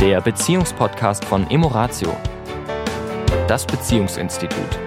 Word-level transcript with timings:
der 0.00 0.22
Beziehungspodcast 0.22 1.26
von 1.26 1.50
Emoratio, 1.50 2.16
das 3.46 3.66
Beziehungsinstitut. 3.66 4.78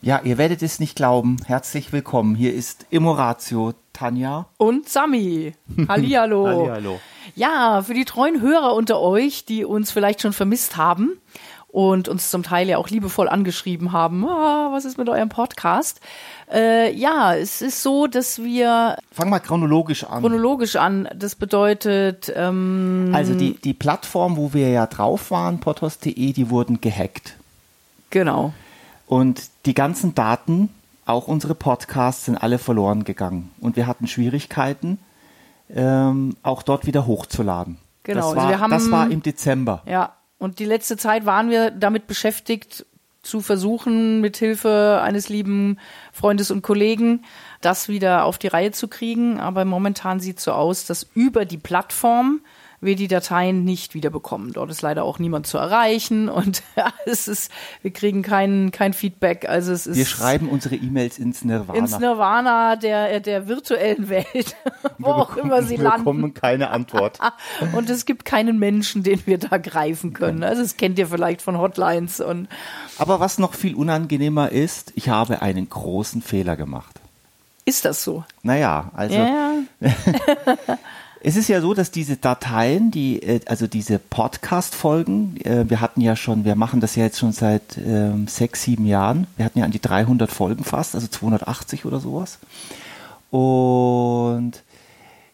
Ja, 0.00 0.20
ihr 0.22 0.38
werdet 0.38 0.62
es 0.62 0.78
nicht 0.78 0.94
glauben. 0.94 1.38
Herzlich 1.46 1.92
willkommen. 1.92 2.36
Hier 2.36 2.54
ist 2.54 2.86
Emoratio, 2.92 3.74
Tanja. 3.92 4.46
Und 4.56 4.88
Sami. 4.88 5.54
Hallihallo. 5.88 6.46
Hallihallo. 6.46 7.00
Ja, 7.34 7.82
für 7.82 7.94
die 7.94 8.04
treuen 8.04 8.40
Hörer 8.40 8.74
unter 8.74 9.00
euch, 9.00 9.46
die 9.46 9.64
uns 9.64 9.90
vielleicht 9.90 10.22
schon 10.22 10.32
vermisst 10.32 10.76
haben 10.76 11.20
und 11.76 12.08
uns 12.08 12.30
zum 12.30 12.42
Teil 12.42 12.70
ja 12.70 12.78
auch 12.78 12.88
liebevoll 12.88 13.28
angeschrieben 13.28 13.92
haben, 13.92 14.26
ah, 14.26 14.68
was 14.72 14.86
ist 14.86 14.96
mit 14.96 15.10
eurem 15.10 15.28
Podcast? 15.28 16.00
Äh, 16.50 16.90
ja, 16.96 17.34
es 17.34 17.60
ist 17.60 17.82
so, 17.82 18.06
dass 18.06 18.42
wir 18.42 18.96
Fang 19.12 19.28
mal 19.28 19.40
chronologisch 19.40 20.02
an. 20.04 20.22
chronologisch 20.22 20.76
an, 20.76 21.06
das 21.14 21.34
bedeutet, 21.34 22.32
ähm, 22.34 23.10
also 23.14 23.34
die, 23.34 23.56
die 23.60 23.74
Plattform, 23.74 24.38
wo 24.38 24.54
wir 24.54 24.70
ja 24.70 24.86
drauf 24.86 25.30
waren, 25.30 25.60
potos.de, 25.60 26.32
die 26.32 26.48
wurden 26.48 26.80
gehackt. 26.80 27.34
genau. 28.08 28.54
Und 29.06 29.42
die 29.66 29.74
ganzen 29.74 30.14
Daten, 30.14 30.70
auch 31.04 31.28
unsere 31.28 31.54
Podcasts, 31.54 32.24
sind 32.24 32.36
alle 32.38 32.58
verloren 32.58 33.04
gegangen. 33.04 33.50
Und 33.60 33.76
wir 33.76 33.86
hatten 33.86 34.06
Schwierigkeiten, 34.06 34.98
ähm, 35.72 36.36
auch 36.42 36.62
dort 36.62 36.86
wieder 36.86 37.06
hochzuladen. 37.06 37.76
Genau, 38.02 38.20
Das 38.20 38.26
also 38.30 38.36
war, 38.40 38.48
wir 38.48 38.60
haben- 38.60 38.70
das 38.70 38.90
war 38.90 39.10
im 39.10 39.22
Dezember. 39.22 39.82
Ja, 39.86 40.12
und 40.38 40.58
die 40.58 40.64
letzte 40.64 40.96
Zeit 40.96 41.26
waren 41.26 41.50
wir 41.50 41.70
damit 41.70 42.06
beschäftigt, 42.06 42.84
zu 43.26 43.40
versuchen, 43.40 44.20
mit 44.20 44.36
Hilfe 44.36 45.00
eines 45.02 45.28
lieben 45.28 45.78
Freundes 46.12 46.50
und 46.50 46.62
Kollegen 46.62 47.24
das 47.60 47.88
wieder 47.88 48.24
auf 48.24 48.38
die 48.38 48.46
Reihe 48.46 48.70
zu 48.70 48.88
kriegen. 48.88 49.40
Aber 49.40 49.64
momentan 49.64 50.20
sieht 50.20 50.38
es 50.38 50.44
so 50.44 50.52
aus, 50.52 50.86
dass 50.86 51.08
über 51.14 51.44
die 51.44 51.58
Plattform 51.58 52.40
wir 52.80 52.94
die 52.96 53.08
Dateien 53.08 53.64
nicht 53.64 53.94
wiederbekommen. 53.94 54.52
Dort 54.52 54.70
ist 54.70 54.82
leider 54.82 55.04
auch 55.04 55.18
niemand 55.18 55.46
zu 55.46 55.58
erreichen 55.58 56.28
und 56.28 56.62
ja, 56.76 56.92
es 57.06 57.28
ist, 57.28 57.50
wir 57.82 57.90
kriegen 57.92 58.22
kein, 58.22 58.70
kein 58.70 58.92
Feedback. 58.92 59.48
Also 59.48 59.72
es 59.72 59.86
ist 59.86 59.96
Wir 59.96 60.06
schreiben 60.06 60.48
unsere 60.48 60.76
E-Mails 60.76 61.18
ins 61.18 61.44
Nirvana. 61.44 61.78
ins 61.78 61.98
Nirvana 61.98 62.76
der, 62.76 63.20
der 63.20 63.48
virtuellen 63.48 64.08
Welt, 64.08 64.56
wo 64.98 65.06
Wir 65.08 65.16
auch 65.16 65.36
immer 65.36 65.62
sie 65.62 65.76
wir 65.78 65.84
landen. 65.84 65.98
bekommen 66.04 66.34
keine 66.34 66.70
Antwort. 66.70 67.18
Und 67.74 67.88
es 67.90 68.04
gibt 68.04 68.24
keinen 68.24 68.58
Menschen, 68.58 69.02
den 69.02 69.22
wir 69.26 69.38
da 69.38 69.58
greifen 69.58 70.12
können. 70.12 70.42
Also 70.44 70.62
das 70.62 70.76
kennt 70.76 70.98
ihr 70.98 71.06
vielleicht 71.06 71.42
von 71.42 71.58
Hotlines 71.58 72.20
und 72.20 72.48
Aber 72.98 73.20
was 73.20 73.38
noch 73.38 73.54
viel 73.54 73.74
unangenehmer 73.74 74.52
ist, 74.52 74.92
ich 74.96 75.08
habe 75.08 75.42
einen 75.42 75.68
großen 75.68 76.22
Fehler 76.22 76.56
gemacht. 76.56 77.00
ist 77.64 77.84
das 77.84 78.04
so? 78.04 78.24
Naja, 78.42 78.90
also 78.94 79.14
ja. 79.16 79.52
Es 81.26 81.34
ist 81.34 81.48
ja 81.48 81.60
so, 81.60 81.74
dass 81.74 81.90
diese 81.90 82.16
Dateien, 82.16 82.92
die, 82.92 83.20
äh, 83.20 83.40
also 83.46 83.66
diese 83.66 83.98
Podcast-Folgen, 83.98 85.36
äh, 85.44 85.68
wir 85.68 85.80
hatten 85.80 86.00
ja 86.00 86.14
schon, 86.14 86.44
wir 86.44 86.54
machen 86.54 86.80
das 86.80 86.94
ja 86.94 87.02
jetzt 87.02 87.18
schon 87.18 87.32
seit 87.32 87.76
ähm, 87.78 88.28
sechs, 88.28 88.62
sieben 88.62 88.86
Jahren. 88.86 89.26
Wir 89.36 89.44
hatten 89.44 89.58
ja 89.58 89.64
an 89.64 89.72
die 89.72 89.80
300 89.80 90.30
Folgen 90.30 90.62
fast, 90.62 90.94
also 90.94 91.08
280 91.08 91.84
oder 91.84 91.98
sowas. 91.98 92.38
Und 93.32 94.62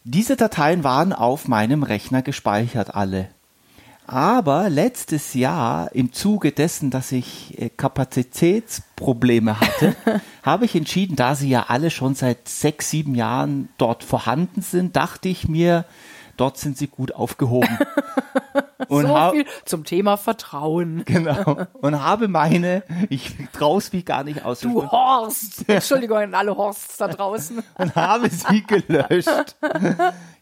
diese 0.03 0.35
Dateien 0.35 0.83
waren 0.83 1.13
auf 1.13 1.47
meinem 1.47 1.83
Rechner 1.83 2.23
gespeichert, 2.23 2.95
alle. 2.95 3.27
Aber 4.05 4.69
letztes 4.69 5.33
Jahr, 5.33 5.93
im 5.95 6.11
Zuge 6.11 6.51
dessen, 6.51 6.89
dass 6.89 7.11
ich 7.11 7.59
äh, 7.59 7.69
Kapazitätsprobleme 7.69 9.59
hatte, 9.59 9.95
habe 10.43 10.65
ich 10.65 10.75
entschieden, 10.75 11.15
da 11.15 11.35
sie 11.35 11.49
ja 11.49 11.65
alle 11.69 11.89
schon 11.89 12.13
seit 12.13 12.49
sechs, 12.49 12.89
sieben 12.89 13.15
Jahren 13.15 13.69
dort 13.77 14.03
vorhanden 14.03 14.61
sind, 14.61 14.95
dachte 14.95 15.29
ich 15.29 15.47
mir, 15.47 15.85
dort 16.37 16.57
sind 16.57 16.77
sie 16.77 16.87
gut 16.87 17.13
aufgehoben. 17.13 17.77
Und 18.89 19.07
so 19.07 19.31
viel 19.31 19.45
zum 19.65 19.85
Thema 19.85 20.17
Vertrauen. 20.17 21.03
Genau. 21.05 21.65
Und 21.73 22.01
habe 22.01 22.27
meine, 22.27 22.83
ich 23.09 23.35
traue 23.53 23.79
es 23.79 23.93
mich 23.93 24.05
gar 24.05 24.23
nicht 24.23 24.45
aus, 24.45 24.59
Du 24.59 24.89
Horst! 24.89 25.67
Entschuldigung 25.67 26.17
an 26.17 26.33
alle 26.35 26.55
Horsts 26.55 26.97
da 26.97 27.07
draußen. 27.07 27.63
und 27.77 27.95
habe 27.95 28.29
sie 28.29 28.63
gelöscht. 28.63 29.55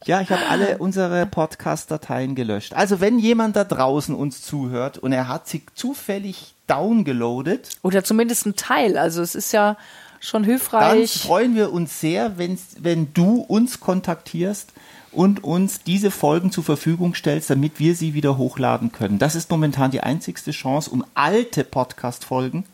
Ja, 0.05 0.21
ich 0.21 0.29
habe 0.29 0.41
alle 0.49 0.77
unsere 0.79 1.25
Podcast-Dateien 1.25 2.35
gelöscht. 2.35 2.73
Also 2.73 2.99
wenn 2.99 3.19
jemand 3.19 3.55
da 3.55 3.63
draußen 3.63 4.15
uns 4.15 4.41
zuhört 4.41 4.97
und 4.97 5.11
er 5.11 5.27
hat 5.27 5.47
sie 5.47 5.63
zufällig 5.75 6.55
downgeloadet, 6.67 7.69
Oder 7.83 8.03
zumindest 8.03 8.45
ein 8.45 8.55
Teil. 8.55 8.97
Also 8.97 9.21
es 9.21 9.35
ist 9.35 9.51
ja 9.51 9.77
schon 10.19 10.43
dann 10.43 10.49
hilfreich. 10.49 11.21
freuen 11.21 11.55
wir 11.55 11.71
uns 11.71 11.99
sehr, 11.99 12.37
wenn, 12.37 12.57
wenn 12.79 13.13
du 13.13 13.41
uns 13.41 13.79
kontaktierst 13.79 14.71
und 15.11 15.43
uns 15.43 15.83
diese 15.83 16.11
Folgen 16.11 16.51
zur 16.51 16.63
Verfügung 16.63 17.15
stellst, 17.15 17.49
damit 17.49 17.79
wir 17.79 17.95
sie 17.95 18.13
wieder 18.13 18.37
hochladen 18.37 18.91
können. 18.91 19.19
Das 19.19 19.35
ist 19.35 19.49
momentan 19.49 19.91
die 19.91 20.01
einzigste 20.01 20.51
Chance, 20.51 20.89
um 20.89 21.03
alte 21.13 21.63
Podcast-Folgen 21.63 22.65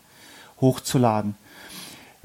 hochzuladen. 0.60 1.34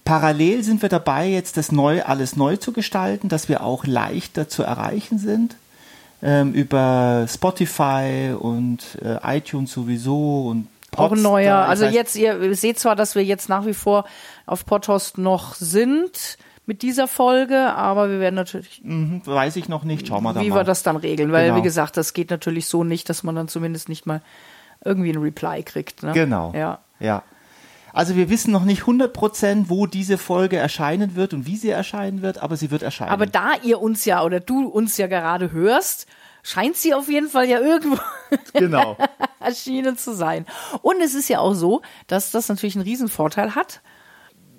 Parallel 0.06 0.63
sind 0.63 0.81
wir 0.81 0.90
dabei, 0.90 1.29
jetzt 1.29 1.57
das 1.57 1.72
neu, 1.72 2.03
alles 2.03 2.35
neu 2.35 2.57
zu 2.57 2.73
gestalten, 2.73 3.29
dass 3.29 3.47
wir 3.47 3.63
auch 3.63 3.85
leichter 3.85 4.50
zu 4.50 4.63
erreichen 4.63 5.18
sind. 5.18 5.56
Ähm, 6.22 6.53
über 6.53 7.25
Spotify 7.28 8.34
und 8.38 8.97
äh, 9.02 9.38
iTunes 9.38 9.73
sowieso 9.73 10.47
und 10.47 10.68
auch 10.98 11.06
ein 11.06 11.09
Podstar. 11.09 11.31
neuer. 11.31 11.56
Also 11.58 11.86
jetzt, 11.86 12.16
ihr 12.16 12.56
seht 12.56 12.80
zwar, 12.80 12.96
dass 12.96 13.16
wir 13.16 13.24
jetzt 13.24 13.50
nach 13.50 13.66
wie 13.66 13.74
vor 13.74 14.06
auf 14.46 14.66
Podhost 14.66 15.18
noch 15.18 15.56
sind 15.56 16.38
mit 16.66 16.81
dieser 16.81 17.08
Folge, 17.08 17.74
aber 17.76 18.09
wir 18.09 18.20
werden 18.20 18.36
natürlich 18.36 18.81
Mhm, 18.84 19.22
weiß 19.26 19.56
ich 19.58 19.68
noch 19.70 19.84
nicht. 19.84 20.08
Schauen 20.08 20.24
wir 20.24 20.34
da 20.34 20.42
wie 20.42 20.50
mal. 20.50 20.59
wir 20.59 20.64
das 20.64 20.84
dann 20.84 20.96
regeln, 20.96 21.32
weil 21.32 21.48
Genau. 21.48 21.58
wie 21.58 21.62
gesagt, 21.62 21.98
das 21.98 22.14
geht 22.14 22.30
natürlich 22.30 22.68
so 22.68 22.84
nicht, 22.84 23.09
dass 23.09 23.24
man 23.24 23.36
dann 23.36 23.48
zumindest 23.50 23.90
nicht 23.90 24.06
mal 24.06 24.22
irgendwie 24.86 25.12
ein 25.12 25.18
Reply 25.22 25.64
kriegt. 25.64 26.03
Ne? 26.03 26.12
Genau. 26.14 26.53
Ja. 26.56 26.80
Ja. 27.00 27.24
Also 27.92 28.16
wir 28.16 28.30
wissen 28.30 28.52
noch 28.52 28.64
nicht 28.64 28.84
100%, 28.88 29.66
wo 29.70 29.86
diese 29.86 30.18
Folge 30.18 30.58
erscheinen 30.58 31.16
wird 31.16 31.34
und 31.34 31.46
wie 31.46 31.58
sie 31.58 31.70
erscheinen 31.70 32.22
wird, 32.24 32.42
aber 32.42 32.58
sie 32.58 32.72
wird 32.72 32.82
erscheinen. 32.82 33.12
Aber 33.12 33.28
da 33.28 33.52
ihr 33.62 33.80
uns 33.82 34.06
ja 34.06 34.24
oder 34.24 34.40
du 34.40 34.66
uns 34.68 34.98
ja 34.98 35.06
gerade 35.08 35.52
hörst, 35.52 36.08
scheint 36.42 36.76
sie 36.76 36.94
auf 36.96 37.08
jeden 37.08 37.30
Fall 37.30 37.46
ja 37.48 37.59
irgendwo 37.59 37.98
genau. 38.53 38.98
erschienen 39.44 39.98
zu 39.98 40.14
sein. 40.14 40.46
Und 40.81 41.02
es 41.02 41.14
ist 41.14 41.30
ja 41.30 41.40
auch 41.40 41.54
so, 41.54 41.81
dass 42.08 42.31
das 42.31 42.50
natürlich 42.50 42.76
einen 42.76 42.84
Riesenvorteil 42.84 43.56
hat. 43.56 43.81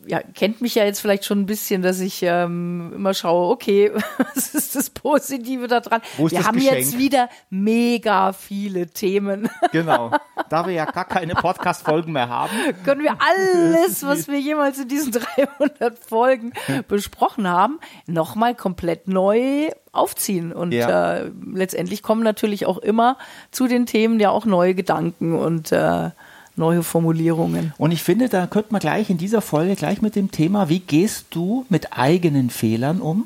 Ja, 0.06 0.20
kennt 0.34 0.60
mich 0.60 0.74
ja 0.74 0.84
jetzt 0.84 1.00
vielleicht 1.00 1.24
schon 1.24 1.40
ein 1.40 1.46
bisschen, 1.46 1.82
dass 1.82 2.00
ich 2.00 2.22
ähm, 2.22 2.92
immer 2.94 3.14
schaue, 3.14 3.50
okay, 3.50 3.92
was 4.34 4.54
ist 4.54 4.76
das 4.76 4.90
Positive 4.90 5.66
daran? 5.68 6.00
Wo 6.16 6.26
ist 6.26 6.32
wir 6.32 6.38
das 6.40 6.48
haben 6.48 6.58
Geschenk? 6.58 6.76
jetzt 6.78 6.98
wieder 6.98 7.28
mega 7.50 8.32
viele 8.32 8.86
Themen. 8.88 9.48
genau. 9.72 10.10
Da 10.50 10.66
wir 10.66 10.72
ja 10.74 10.84
gar 10.84 11.06
keine 11.06 11.34
Podcast-Folgen 11.34 12.12
mehr 12.12 12.28
haben. 12.28 12.50
Können 12.84 13.02
wir 13.02 13.16
alles, 13.18 14.04
was 14.04 14.28
wir 14.28 14.38
jemals 14.40 14.78
in 14.78 14.88
diesen 14.88 15.12
300 15.12 15.98
Folgen 15.98 16.52
besprochen 16.88 17.48
haben, 17.48 17.78
nochmal 18.06 18.54
komplett 18.54 19.08
neu 19.08 19.70
aufziehen. 19.92 20.52
Und 20.52 20.72
Ja. 20.72 21.16
äh, 21.18 21.30
letztendlich 21.52 22.02
kommen 22.02 22.22
natürlich 22.22 22.66
auch 22.66 22.78
immer 22.78 23.16
zu 23.50 23.66
den 23.68 23.86
Themen 23.86 24.20
ja 24.20 24.30
auch 24.30 24.44
neue 24.44 24.74
Gedanken 24.74 25.34
und 25.34 25.72
äh, 25.72 26.10
neue 26.56 26.82
Formulierungen. 26.82 27.72
Und 27.78 27.90
ich 27.92 28.02
finde, 28.02 28.28
da 28.28 28.46
könnte 28.46 28.72
man 28.72 28.80
gleich 28.80 29.10
in 29.10 29.18
dieser 29.18 29.40
Folge 29.40 29.74
gleich 29.76 30.00
mit 30.02 30.14
dem 30.16 30.30
Thema, 30.30 30.68
wie 30.68 30.80
gehst 30.80 31.26
du 31.30 31.66
mit 31.68 31.92
eigenen 31.96 32.50
Fehlern 32.50 33.00
um 33.00 33.24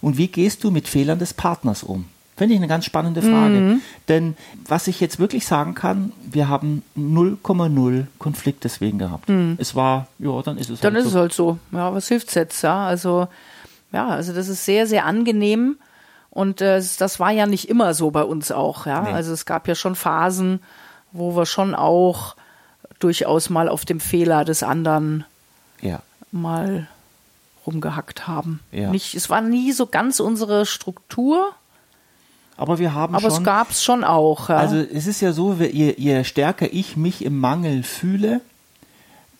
und 0.00 0.16
wie 0.16 0.28
gehst 0.28 0.62
du 0.64 0.70
mit 0.70 0.86
Fehlern 0.88 1.18
des 1.18 1.34
Partners 1.34 1.82
um? 1.82 2.04
Finde 2.36 2.54
ich 2.54 2.60
eine 2.60 2.68
ganz 2.68 2.86
spannende 2.86 3.20
Frage. 3.20 3.54
Mhm. 3.60 3.80
Denn 4.08 4.36
was 4.66 4.86
ich 4.88 5.00
jetzt 5.00 5.18
wirklich 5.18 5.46
sagen 5.46 5.74
kann, 5.74 6.12
wir 6.24 6.48
haben 6.48 6.82
0,0 6.96 8.06
Konflikt 8.18 8.64
deswegen 8.64 8.98
gehabt. 8.98 9.28
Es 9.58 9.74
war, 9.74 10.06
ja, 10.18 10.40
dann 10.42 10.56
ist 10.58 10.70
es 10.70 10.78
Mhm. 10.80 10.82
Dann 10.82 10.94
halt 10.94 11.00
ist 11.02 11.06
es 11.08 11.12
so. 11.12 11.18
halt 11.18 11.32
so. 11.32 11.58
Ja, 11.72 11.92
was 11.94 12.08
hilft's 12.08 12.34
jetzt? 12.34 12.62
Ja, 12.62 12.86
also 12.86 13.28
ja, 13.92 14.08
also 14.08 14.32
das 14.32 14.48
ist 14.48 14.64
sehr, 14.64 14.86
sehr 14.86 15.04
angenehm. 15.04 15.76
Und 16.30 16.62
äh, 16.62 16.76
es- 16.78 16.96
das 16.96 17.20
war 17.20 17.30
ja 17.30 17.46
nicht 17.46 17.68
immer 17.68 17.92
so 17.94 18.10
bei 18.10 18.22
uns 18.24 18.50
auch. 18.50 18.86
Ja, 18.86 19.02
Nee. 19.02 19.10
also 19.10 19.32
es 19.32 19.44
gab 19.44 19.68
ja 19.68 19.74
schon 19.74 19.94
Phasen, 19.94 20.60
wo 21.12 21.36
wir 21.36 21.44
schon 21.44 21.74
auch 21.74 22.34
durchaus 23.02 23.50
mal 23.50 23.68
auf 23.68 23.84
dem 23.84 24.00
Fehler 24.00 24.44
des 24.44 24.62
anderen 24.62 25.24
Ja. 25.80 26.00
mal 26.30 26.88
rumgehackt 27.66 28.26
haben. 28.26 28.60
Ja. 28.72 28.90
Nicht, 28.90 29.14
es 29.14 29.30
war 29.30 29.40
nie 29.40 29.72
so 29.72 29.86
ganz 29.86 30.18
unsere 30.20 30.66
Struktur, 30.66 31.52
Aber 32.56 32.78
wir 32.78 32.92
haben 32.94 33.14
aber 33.14 33.30
schon. 33.30 33.38
es 33.38 33.44
gab 33.44 33.70
es 33.70 33.84
schon 33.84 34.02
auch. 34.04 34.48
Ja. 34.48 34.56
Also 34.56 34.76
es 34.76 35.06
ist 35.06 35.20
ja 35.20 35.32
so, 35.32 35.54
je, 35.54 35.94
je 35.96 36.24
stärker 36.24 36.72
ich 36.72 36.96
mich 36.96 37.24
im 37.24 37.38
Mangel 37.38 37.82
fühle, 37.82 38.40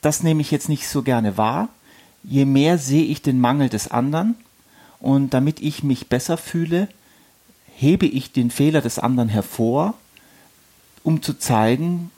das 0.02 0.22
nehme 0.22 0.40
ich 0.40 0.50
jetzt 0.50 0.68
nicht 0.68 0.88
so 0.88 1.02
gerne 1.02 1.36
wahr, 1.36 1.68
je 2.22 2.44
mehr 2.44 2.78
sehe 2.78 3.04
ich 3.04 3.22
den 3.22 3.40
Mangel 3.40 3.68
des 3.68 3.90
anderen 3.90 4.36
und 5.00 5.34
damit 5.34 5.60
ich 5.60 5.82
mich 5.82 6.08
besser 6.08 6.36
fühle, 6.36 6.86
hebe 7.74 8.06
ich 8.06 8.30
den 8.32 8.50
Fehler 8.52 8.80
des 8.80 9.00
anderen 9.00 9.28
hervor, 9.28 9.94
um 11.02 11.20
zu 11.22 11.34
zeigen, 11.34 12.11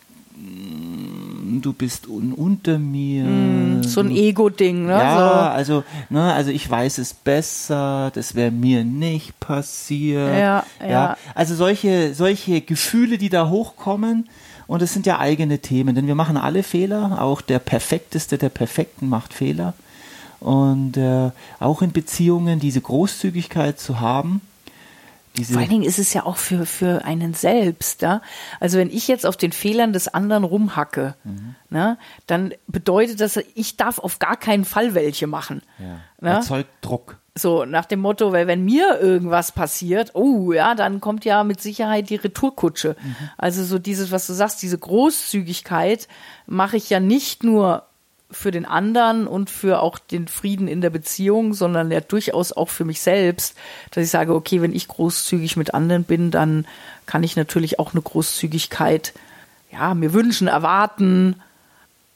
du 1.63 1.73
bist 1.73 2.07
un 2.07 2.33
unter 2.33 2.79
mir. 2.79 3.25
Mm, 3.25 3.83
so 3.83 4.01
ein 4.01 4.11
Ego-Ding, 4.11 4.87
ne? 4.87 4.93
Ja, 4.93 5.19
so. 5.19 5.51
also, 5.51 5.85
ne, 6.11 6.33
also 6.33 6.51
ich 6.51 6.69
weiß 6.69 6.99
es 6.99 7.15
besser, 7.15 8.11
das 8.15 8.35
wäre 8.35 8.51
mir 8.51 8.85
nicht 8.85 9.39
passiert. 9.41 10.37
Ja, 10.37 10.65
ja. 10.87 11.17
Also 11.35 11.55
solche, 11.55 12.15
solche 12.15 12.61
Gefühle, 12.61 13.19
die 13.19 13.29
da 13.29 13.49
hochkommen, 13.49 14.29
und 14.67 14.83
es 14.83 14.93
sind 14.93 15.07
ja 15.07 15.19
eigene 15.19 15.59
Themen, 15.59 15.95
denn 15.95 16.07
wir 16.07 16.15
machen 16.15 16.37
alle 16.37 16.63
Fehler, 16.63 17.21
auch 17.21 17.41
der 17.41 17.59
Perfekteste 17.59 18.39
der 18.39 18.49
Perfekten 18.49 19.09
macht 19.09 19.35
Fehler. 19.35 19.75
Und 20.41 20.97
äh, 20.97 21.31
auch 21.59 21.83
in 21.83 21.93
Beziehungen 21.93 22.61
diese 22.61 22.81
Großzügigkeit 22.81 23.79
zu 23.79 24.01
haben, 24.01 24.41
diese 25.37 25.53
Vor 25.55 25.61
allen 25.63 25.71
Dingen 25.71 25.83
ist 25.85 25.99
es 25.99 26.15
ja 26.15 26.25
auch 26.25 26.37
für, 26.37 26.65
für 26.67 27.05
einen 27.05 27.35
selbst. 27.35 28.03
Ja? 28.03 28.23
Also 28.61 28.79
wenn 28.79 28.91
ich 28.91 29.09
jetzt 29.09 29.27
auf 29.27 29.37
den 29.37 29.53
Fehlern 29.53 29.93
des 29.93 30.09
anderen 30.09 30.45
rumhacke, 30.45 31.15
Mhm. 31.25 31.55
ne, 31.71 31.99
dann 32.27 32.55
bedeutet 32.69 33.21
das, 33.21 33.39
ich 33.55 33.77
darf 33.77 33.99
auf 33.99 34.19
gar 34.19 34.37
keinen 34.37 34.65
Fall 34.65 34.95
welche 34.95 35.27
machen. 35.27 35.63
ja, 35.79 35.99
Ne? 36.21 36.31
erzeugt 36.37 36.69
Druck. 36.81 37.19
So 37.37 37.65
nach 37.65 37.85
dem 37.87 37.99
Motto, 37.99 38.31
weil 38.31 38.47
wenn 38.47 38.65
mir 38.65 39.01
irgendwas 39.01 39.51
passiert, 39.51 40.13
oh 40.15 40.53
ja, 40.53 40.77
dann 40.77 41.01
kommt 41.01 41.25
ja 41.25 41.43
mit 41.43 41.61
Sicherheit 41.61 42.09
die 42.11 42.15
Retourkutsche. 42.15 42.95
Mhm. 43.03 43.17
Also 43.37 43.65
so 43.65 43.81
dieses, 43.81 44.13
was 44.13 44.29
du 44.29 44.35
sagst, 44.35 44.63
diese 44.63 44.79
Großzügigkeit 44.79 46.07
mache 46.47 46.77
ich 46.77 46.91
ja 46.91 47.01
nicht 47.01 47.43
nur 47.43 47.87
für 48.35 48.51
den 48.51 48.65
anderen 48.65 49.27
und 49.27 49.51
für 49.51 49.81
auch 49.81 49.99
den 49.99 50.29
Frieden 50.29 50.69
in 50.69 50.81
der 50.81 50.91
Beziehung, 50.91 51.55
sondern 51.55 51.91
ja 51.91 52.01
durchaus 52.01 52.53
auch 52.53 52.69
für 52.69 52.85
mich 52.85 53.01
selbst, 53.01 53.55
dass 53.91 54.05
ich 54.05 54.11
sage, 54.11 54.35
okay, 54.35 54.61
wenn 54.61 54.75
ich 54.75 54.89
großzügig 54.89 55.57
mit 55.57 55.75
anderen 55.75 56.05
bin, 56.05 56.31
dann 56.31 56.67
kann 57.07 57.23
ich 57.23 57.37
natürlich 57.37 57.79
auch 57.79 57.93
eine 57.93 58.03
Großzügigkeit, 58.03 59.13
ja, 59.73 59.95
mir 59.95 60.13
wünschen, 60.13 60.49
erwarten, 60.49 61.37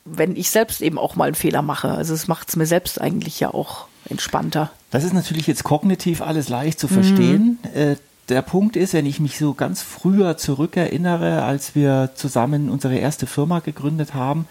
wenn 0.04 0.36
ich 0.36 0.50
selbst 0.50 0.80
eben 0.80 0.98
auch 0.98 1.16
mal 1.16 1.26
einen 1.26 1.34
Fehler 1.34 1.62
mache. 1.62 1.90
Also 1.90 2.14
es 2.14 2.28
macht 2.28 2.48
es 2.48 2.56
mir 2.56 2.66
selbst 2.66 3.00
eigentlich 3.00 3.40
ja 3.40 3.52
auch 3.52 3.86
entspannter. 4.08 4.70
Das 4.90 5.04
ist 5.04 5.12
natürlich 5.12 5.46
jetzt 5.46 5.64
kognitiv 5.64 6.22
alles 6.22 6.48
leicht 6.48 6.80
zu 6.80 6.88
verstehen. 6.88 7.58
Mhm. 7.62 7.80
Äh, 7.80 7.96
der 8.28 8.42
Punkt 8.42 8.76
ist, 8.76 8.92
wenn 8.92 9.06
ich 9.06 9.20
mich 9.20 9.38
so 9.38 9.54
ganz 9.54 9.82
früher 9.82 10.36
zurückerinnere, 10.36 11.42
als 11.42 11.74
wir 11.74 12.10
zusammen 12.14 12.68
unsere 12.68 12.96
erste 12.96 13.26
Firma 13.26 13.60
gegründet 13.60 14.14
haben, 14.14 14.46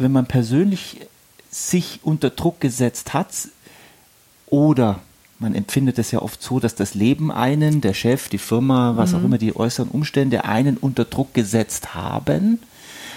wenn 0.00 0.12
man 0.12 0.26
persönlich 0.26 1.00
sich 1.50 2.00
unter 2.02 2.30
Druck 2.30 2.60
gesetzt 2.60 3.14
hat 3.14 3.28
oder 4.46 5.00
man 5.38 5.54
empfindet 5.54 5.98
es 5.98 6.10
ja 6.10 6.20
oft 6.20 6.42
so, 6.42 6.58
dass 6.58 6.74
das 6.74 6.94
Leben 6.94 7.30
einen, 7.30 7.80
der 7.80 7.94
Chef, 7.94 8.28
die 8.28 8.38
Firma, 8.38 8.96
was 8.96 9.14
auch 9.14 9.22
immer 9.22 9.38
die 9.38 9.54
äußeren 9.54 9.88
Umstände 9.88 10.44
einen 10.44 10.76
unter 10.76 11.04
Druck 11.04 11.32
gesetzt 11.32 11.94
haben, 11.94 12.58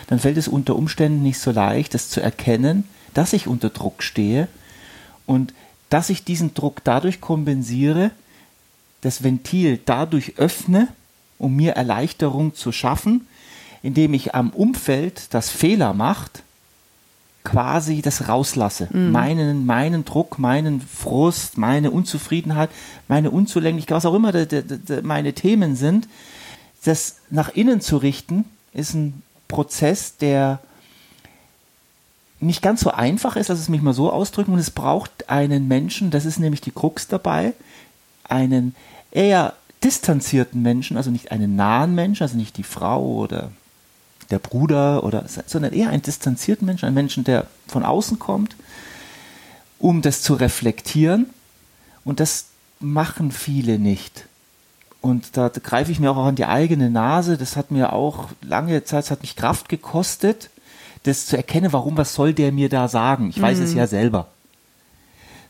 dann 0.07 0.19
fällt 0.19 0.37
es 0.37 0.47
unter 0.47 0.75
Umständen 0.75 1.23
nicht 1.23 1.39
so 1.39 1.51
leicht, 1.51 1.93
das 1.93 2.09
zu 2.09 2.21
erkennen, 2.21 2.83
dass 3.13 3.33
ich 3.33 3.47
unter 3.47 3.69
Druck 3.69 4.03
stehe. 4.03 4.47
Und 5.25 5.53
dass 5.89 6.09
ich 6.09 6.23
diesen 6.23 6.53
Druck 6.53 6.83
dadurch 6.83 7.21
kompensiere, 7.21 8.11
das 9.01 9.23
Ventil 9.23 9.79
dadurch 9.83 10.37
öffne, 10.37 10.89
um 11.39 11.55
mir 11.55 11.73
Erleichterung 11.73 12.53
zu 12.53 12.71
schaffen, 12.71 13.25
indem 13.81 14.13
ich 14.13 14.35
am 14.35 14.51
Umfeld, 14.51 15.33
das 15.33 15.49
Fehler 15.49 15.93
macht, 15.93 16.43
quasi 17.43 18.01
das 18.01 18.27
rauslasse. 18.27 18.87
Meinen, 19.11 19.65
meinen 19.65 20.05
Druck, 20.05 20.37
meinen 20.39 20.81
Frust, 20.81 21.57
meine 21.57 21.91
Unzufriedenheit, 21.91 22.69
meine 23.07 23.31
Unzulänglichkeit, 23.31 23.95
was 23.95 24.05
auch 24.05 24.13
immer 24.13 24.31
de, 24.31 24.45
de, 24.45 24.63
de, 24.63 25.01
meine 25.01 25.33
Themen 25.33 25.75
sind, 25.75 26.07
das 26.83 27.17
nach 27.29 27.49
innen 27.49 27.81
zu 27.81 27.97
richten, 27.97 28.45
ist 28.73 28.93
ein 28.93 29.21
Prozess, 29.47 30.17
der 30.17 30.59
nicht 32.39 32.61
ganz 32.61 32.81
so 32.81 32.91
einfach 32.91 33.35
ist, 33.35 33.49
lass 33.49 33.59
es 33.59 33.69
mich 33.69 33.81
mal 33.81 33.93
so 33.93 34.11
ausdrücken, 34.11 34.53
und 34.53 34.59
es 34.59 34.71
braucht 34.71 35.29
einen 35.29 35.67
Menschen, 35.67 36.09
das 36.09 36.25
ist 36.25 36.39
nämlich 36.39 36.61
die 36.61 36.71
Krux 36.71 37.07
dabei, 37.07 37.53
einen 38.23 38.75
eher 39.11 39.53
distanzierten 39.83 40.61
Menschen, 40.61 40.97
also 40.97 41.11
nicht 41.11 41.31
einen 41.31 41.55
nahen 41.55 41.95
Menschen, 41.95 42.23
also 42.23 42.37
nicht 42.37 42.57
die 42.57 42.63
Frau 42.63 43.03
oder 43.03 43.51
der 44.29 44.39
Bruder 44.39 45.03
oder, 45.03 45.25
sondern 45.45 45.73
eher 45.73 45.89
einen 45.89 46.01
distanzierten 46.01 46.65
Menschen, 46.65 46.85
einen 46.85 46.95
Menschen, 46.95 47.23
der 47.23 47.47
von 47.67 47.83
außen 47.83 48.19
kommt, 48.19 48.55
um 49.79 50.01
das 50.01 50.21
zu 50.21 50.35
reflektieren. 50.35 51.27
Und 52.03 52.19
das 52.19 52.45
machen 52.79 53.31
viele 53.31 53.79
nicht. 53.79 54.25
Und 55.01 55.35
da 55.35 55.49
greife 55.49 55.91
ich 55.91 55.99
mir 55.99 56.11
auch 56.11 56.25
an 56.25 56.35
die 56.35 56.45
eigene 56.45 56.89
Nase. 56.89 57.37
Das 57.37 57.55
hat 57.55 57.71
mir 57.71 57.93
auch 57.93 58.29
lange 58.41 58.83
Zeit, 58.83 59.09
hat 59.09 59.21
mich 59.21 59.35
Kraft 59.35 59.67
gekostet, 59.67 60.49
das 61.03 61.25
zu 61.25 61.35
erkennen, 61.35 61.73
warum, 61.73 61.97
was 61.97 62.13
soll 62.13 62.33
der 62.33 62.51
mir 62.51 62.69
da 62.69 62.87
sagen? 62.87 63.29
Ich 63.29 63.41
weiß 63.41 63.57
es 63.59 63.73
ja 63.73 63.87
selber. 63.87 64.27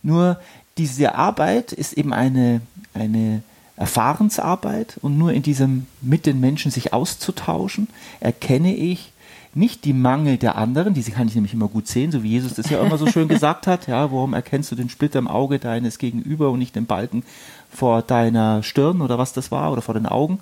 Nur 0.02 0.40
diese 0.78 1.16
Arbeit 1.16 1.74
ist 1.74 1.94
eben 1.94 2.14
eine, 2.14 2.62
eine 2.94 3.44
Erfahrensarbeit 3.82 4.98
und 5.02 5.18
nur 5.18 5.34
in 5.34 5.42
diesem 5.42 5.88
mit 6.02 6.28
den 6.28 6.40
Menschen 6.40 6.70
sich 6.70 6.94
auszutauschen, 6.94 7.88
erkenne 8.20 8.76
ich 8.76 9.12
nicht 9.56 9.86
die 9.86 9.94
Mangel 9.94 10.38
der 10.38 10.56
anderen, 10.56 10.94
die 10.94 11.02
kann 11.04 11.28
ich 11.28 11.34
nämlich 11.34 11.54
immer 11.54 11.68
gut 11.68 11.88
sehen, 11.88 12.12
so 12.12 12.22
wie 12.22 12.30
Jesus 12.30 12.54
das 12.54 12.70
ja 12.70 12.80
immer 12.80 13.00
so 13.00 13.08
schön 13.08 13.28
gesagt 13.28 13.66
hat, 13.66 13.88
ja, 13.88 14.12
warum 14.12 14.34
erkennst 14.34 14.72
du 14.72 14.76
den 14.76 14.88
Splitter 14.88 15.18
im 15.18 15.28
Auge 15.28 15.58
deines 15.58 15.98
Gegenüber 15.98 16.52
und 16.52 16.60
nicht 16.60 16.76
den 16.76 16.86
Balken 16.86 17.24
vor 17.74 18.04
deiner 18.04 18.62
Stirn 18.62 19.02
oder 19.02 19.18
was 19.18 19.34
das 19.34 19.52
war 19.52 19.72
oder 19.72 19.82
vor 19.82 19.96
den 19.96 20.06
Augen? 20.06 20.40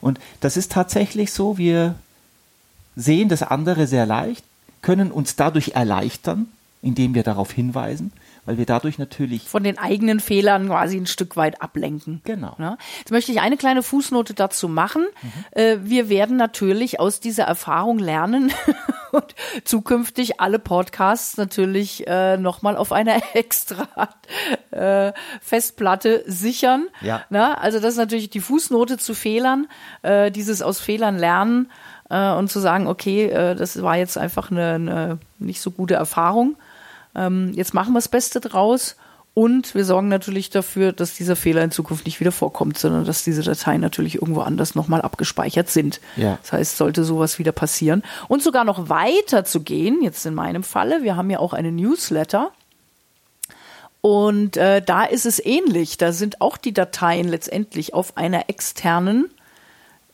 Und 0.00 0.18
das 0.40 0.56
ist 0.56 0.72
tatsächlich 0.72 1.32
so, 1.32 1.56
wir 1.58 1.94
sehen 2.96 3.28
das 3.28 3.42
andere 3.42 3.86
sehr 3.86 4.06
leicht, 4.06 4.44
können 4.82 5.12
uns 5.12 5.36
dadurch 5.36 5.70
erleichtern, 5.76 6.46
indem 6.82 7.14
wir 7.14 7.22
darauf 7.22 7.52
hinweisen, 7.52 8.12
weil 8.44 8.58
wir 8.58 8.66
dadurch 8.66 8.98
natürlich 8.98 9.48
Von 9.48 9.62
den 9.62 9.78
eigenen 9.78 10.18
Fehlern 10.18 10.66
quasi 10.66 10.96
ein 10.96 11.06
Stück 11.06 11.36
weit 11.36 11.62
ablenken. 11.62 12.20
Genau. 12.24 12.54
Ne? 12.58 12.76
Jetzt 12.98 13.12
möchte 13.12 13.30
ich 13.30 13.40
eine 13.40 13.56
kleine 13.56 13.82
Fußnote 13.82 14.34
dazu 14.34 14.68
machen. 14.68 15.06
Mhm. 15.22 15.30
Äh, 15.52 15.76
Wir 15.82 16.08
werden 16.08 16.36
natürlich 16.36 16.98
aus 16.98 17.20
dieser 17.20 17.44
Erfahrung 17.44 17.98
lernen 17.98 18.52
und 19.12 19.34
zukünftig 19.64 20.40
alle 20.40 20.58
Podcasts 20.58 21.36
natürlich 21.36 22.06
äh, 22.08 22.36
nochmal 22.36 22.76
auf 22.76 22.90
einer 22.90 23.22
extra 23.34 23.88
äh, 24.72 25.12
Festplatte 25.40 26.24
sichern. 26.26 26.88
Ja. 27.00 27.22
Ne? 27.30 27.56
Also 27.58 27.78
das 27.78 27.92
ist 27.92 27.98
natürlich 27.98 28.30
die 28.30 28.40
Fußnote 28.40 28.98
zu 28.98 29.14
Fehlern, 29.14 29.68
äh, 30.02 30.32
dieses 30.32 30.62
aus 30.62 30.80
Fehlern 30.80 31.16
lernen 31.16 31.70
äh, 32.10 32.32
und 32.32 32.50
zu 32.50 32.58
sagen, 32.58 32.88
okay, 32.88 33.26
äh, 33.26 33.54
das 33.54 33.80
war 33.82 33.96
jetzt 33.96 34.18
einfach 34.18 34.50
eine, 34.50 34.74
eine 34.74 35.18
nicht 35.38 35.60
so 35.60 35.70
gute 35.70 35.94
Erfahrung. 35.94 36.56
Ähm, 37.14 37.52
jetzt 37.54 37.74
machen 37.74 37.92
wir 37.92 37.98
das 37.98 38.08
Beste 38.08 38.40
draus 38.40 38.96
und 39.34 39.74
wir 39.74 39.84
sorgen 39.86 40.08
natürlich 40.08 40.50
dafür, 40.50 40.92
dass 40.92 41.14
dieser 41.14 41.36
Fehler 41.36 41.62
in 41.62 41.70
Zukunft 41.70 42.04
nicht 42.04 42.20
wieder 42.20 42.32
vorkommt, 42.32 42.76
sondern 42.78 43.06
dass 43.06 43.24
diese 43.24 43.42
Dateien 43.42 43.80
natürlich 43.80 44.16
irgendwo 44.16 44.42
anders 44.42 44.74
nochmal 44.74 45.00
abgespeichert 45.00 45.70
sind. 45.70 46.00
Ja. 46.16 46.38
Das 46.42 46.52
heißt, 46.52 46.76
sollte 46.76 47.02
sowas 47.04 47.38
wieder 47.38 47.52
passieren 47.52 48.02
und 48.28 48.42
sogar 48.42 48.64
noch 48.64 48.90
weiter 48.90 49.44
zu 49.44 49.62
gehen, 49.62 50.02
jetzt 50.02 50.26
in 50.26 50.34
meinem 50.34 50.62
Falle, 50.62 51.02
wir 51.02 51.16
haben 51.16 51.30
ja 51.30 51.38
auch 51.38 51.54
eine 51.54 51.72
Newsletter. 51.72 52.50
Und 54.02 54.56
äh, 54.56 54.82
da 54.82 55.04
ist 55.04 55.26
es 55.26 55.42
ähnlich. 55.42 55.96
Da 55.96 56.12
sind 56.12 56.40
auch 56.40 56.56
die 56.56 56.74
Dateien 56.74 57.28
letztendlich 57.28 57.94
auf 57.94 58.16
einer 58.16 58.50
externen 58.50 59.30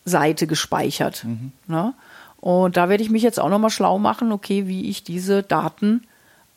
Seite 0.05 0.47
gespeichert. 0.47 1.25
Ne? 1.67 1.95
Und 2.41 2.77
da 2.77 2.89
werde 2.89 3.03
ich 3.03 3.11
mich 3.11 3.23
jetzt 3.23 3.41
auch 3.41 3.49
nochmal 3.49 3.71
schlau 3.71 3.99
machen, 3.99 4.31
okay, 4.31 4.69
wie 4.69 4.91
ich 4.91 5.05
diese 5.05 5.43
Daten 5.43 6.03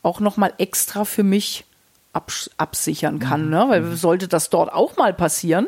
auch 0.04 0.20
nochmal 0.20 0.54
extra 0.58 1.06
für 1.06 1.24
mich 1.24 1.66
abs 2.14 2.50
absichern 2.58 3.20
kann. 3.20 3.50
Ne? 3.50 3.66
Weil 3.70 3.96
sollte 3.96 4.28
das 4.28 4.50
dort 4.50 4.72
auch 4.74 4.98
mal 4.98 5.14
passieren, 5.14 5.68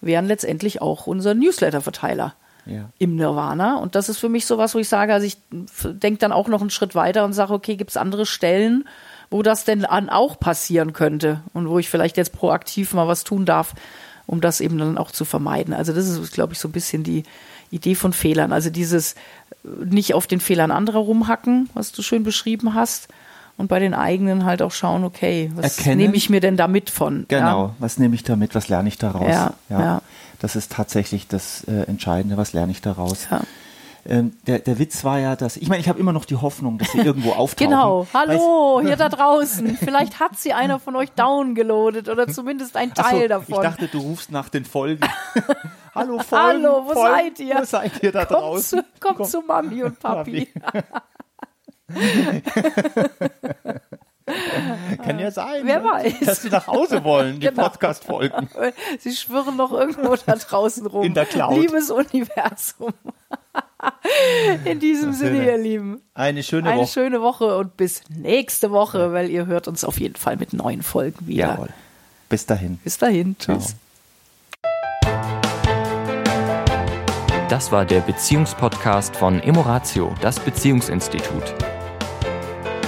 wären 0.00 0.26
letztendlich 0.26 0.80
auch 0.80 1.06
unser 1.06 1.34
Newsletter-Verteiler 1.34 2.34
Ja. 2.66 2.88
im 2.98 3.16
Nirvana. 3.16 3.76
Und 3.76 3.94
das 3.96 4.08
ist 4.08 4.18
für 4.18 4.28
mich 4.28 4.46
sowas, 4.46 4.74
wo 4.74 4.78
ich 4.78 4.88
sage, 4.88 5.12
also 5.12 5.26
ich 5.26 5.38
denke 5.84 6.18
dann 6.18 6.30
auch 6.32 6.46
noch 6.48 6.60
einen 6.60 6.70
Schritt 6.70 6.94
weiter 6.94 7.24
und 7.24 7.32
sage, 7.32 7.52
okay, 7.52 7.76
gibt 7.76 7.90
es 7.90 7.96
andere 7.96 8.26
Stellen, 8.26 8.86
wo 9.30 9.42
das 9.42 9.64
denn 9.64 9.84
an 9.84 10.08
auch 10.10 10.38
passieren 10.38 10.92
könnte 10.92 11.40
und 11.54 11.68
wo 11.68 11.78
ich 11.78 11.88
vielleicht 11.88 12.16
jetzt 12.16 12.32
proaktiv 12.32 12.92
mal 12.94 13.08
was 13.08 13.24
tun 13.24 13.44
darf, 13.46 13.74
um 14.26 14.40
das 14.40 14.60
eben 14.60 14.78
dann 14.78 14.98
auch 14.98 15.10
zu 15.10 15.24
vermeiden. 15.24 15.74
Also 15.74 15.92
das 15.92 16.06
ist, 16.08 16.32
glaube 16.32 16.52
ich, 16.52 16.60
so 16.60 16.68
ein 16.68 16.72
bisschen 16.72 17.02
die 17.02 17.24
Idee 17.72 17.94
von 17.96 18.12
Fehlern. 18.12 18.52
Also 18.52 18.70
dieses 18.70 19.14
äh, 19.14 19.16
nicht 19.84 20.14
auf 20.14 20.28
den 20.28 20.38
Fehlern 20.38 20.70
anderer 20.70 20.98
rumhacken, 21.00 21.70
was 21.74 21.90
du 21.90 22.02
schön 22.02 22.22
beschrieben 22.22 22.74
hast. 22.74 23.08
Und 23.62 23.68
bei 23.68 23.78
den 23.78 23.94
eigenen 23.94 24.44
halt 24.44 24.60
auch 24.60 24.72
schauen, 24.72 25.04
okay, 25.04 25.52
was 25.54 25.78
Erkennen. 25.78 25.98
nehme 25.98 26.16
ich 26.16 26.28
mir 26.28 26.40
denn 26.40 26.56
da 26.56 26.66
mit 26.66 26.90
von? 26.90 27.26
Genau, 27.28 27.66
Ja. 27.66 27.74
was 27.78 27.96
nehme 27.96 28.16
ich 28.16 28.24
damit, 28.24 28.56
was 28.56 28.66
lerne 28.68 28.88
ich 28.88 28.98
daraus? 28.98 29.28
Ja, 29.28 29.54
ja. 29.68 30.02
Das 30.40 30.56
ist 30.56 30.72
tatsächlich 30.72 31.28
das 31.28 31.62
äh, 31.68 31.82
Entscheidende, 31.82 32.36
was 32.36 32.52
lerne 32.52 32.72
ich 32.72 32.80
daraus? 32.80 33.28
Ja. 33.30 33.42
Ähm, 34.04 34.32
der, 34.48 34.58
der 34.58 34.80
Witz 34.80 35.04
war 35.04 35.20
ja, 35.20 35.36
dass, 35.36 35.56
ich 35.56 35.68
meine, 35.68 35.80
ich 35.80 35.88
habe 35.88 36.00
immer 36.00 36.12
noch 36.12 36.24
die 36.24 36.34
Hoffnung, 36.34 36.78
dass 36.78 36.90
sie 36.90 36.98
irgendwo 37.04 37.30
auftauchen. 37.34 37.70
Genau. 37.70 38.08
Hallo, 38.12 38.80
hier 38.84 38.96
da 38.96 39.08
draußen. 39.08 39.76
Vielleicht 39.76 40.18
hat 40.18 40.36
sie 40.40 40.52
einer 40.52 40.80
von 40.80 40.96
euch 40.96 41.12
downgeloadet 41.12 42.08
oder 42.08 42.26
zumindest 42.26 42.76
ein 42.76 42.90
Ach 42.98 43.04
so, 43.04 43.10
Teil 43.12 43.22
Ich 43.22 43.28
davon. 43.28 43.62
dachte, 43.62 43.86
du 43.86 43.98
rufst 44.00 44.32
nach 44.32 44.48
den 44.48 44.64
Folgen. 44.64 45.06
Hallo 45.94 46.18
Folgen. 46.18 46.64
Hallo, 46.64 46.82
wo 46.84 46.94
Folgen, 46.94 47.14
seid 47.16 47.38
ihr? 47.38 47.54
Wo 47.60 47.64
seid 47.64 48.02
ihr 48.02 48.10
da 48.10 48.24
kommt 48.24 48.40
draußen? 48.40 48.78
zu, 48.80 48.84
kommt 48.98 49.16
Komm. 49.18 49.26
zu 49.28 49.40
Mami 49.42 49.84
und 49.84 50.00
Papi. 50.00 50.48
Kann 55.04 55.18
ja 55.18 55.30
sein. 55.30 55.62
Wer 55.64 55.80
ne? 55.80 55.84
weiß. 55.84 56.20
Dass 56.24 56.42
sie 56.42 56.48
nach 56.50 56.66
Hause 56.66 57.02
wollen, 57.04 57.40
die 57.40 57.46
Genau. 57.48 57.64
Podcast-Folgen. 57.64 58.48
Sie 58.98 59.12
schwirren 59.14 59.56
noch 59.56 59.72
irgendwo 59.72 60.14
da 60.16 60.36
draußen 60.36 60.86
rum. 60.86 61.04
In 61.04 61.14
der 61.14 61.26
Cloud. 61.26 61.56
Liebes 61.58 61.90
Universum. 61.90 62.92
In 64.64 64.78
diesem 64.78 65.12
Sinne, 65.12 65.44
ihr 65.44 65.58
Lieben. 65.58 66.00
Eine 66.14 66.42
schöne 66.44 66.70
Eine 66.70 66.82
Woche. 66.82 66.88
schöne 66.92 67.20
Woche 67.20 67.56
und 67.58 67.76
bis 67.76 68.02
nächste 68.08 68.70
Woche, 68.70 69.12
weil 69.12 69.28
ihr 69.28 69.46
hört 69.46 69.66
uns 69.66 69.82
auf 69.84 69.98
jeden 69.98 70.14
Fall 70.16 70.36
mit 70.36 70.52
neuen 70.52 70.82
Folgen 70.82 71.26
wieder. 71.26 71.48
Jawohl. 71.48 71.68
Bis 72.28 72.46
dahin. 72.46 72.78
Bis 72.84 72.98
dahin. 72.98 73.36
Tschüss. 73.38 73.74
Das 77.48 77.72
war 77.72 77.84
der 77.84 78.00
Beziehungspodcast 78.00 79.16
von 79.16 79.40
Emoratio, 79.42 80.14
das 80.22 80.38
Beziehungsinstitut. 80.40 81.42